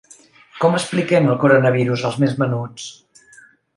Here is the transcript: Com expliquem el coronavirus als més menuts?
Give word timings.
Com 0.63 0.77
expliquem 0.77 1.29
el 1.33 1.37
coronavirus 1.45 2.07
als 2.11 2.17
més 2.25 2.35
menuts? 2.43 2.89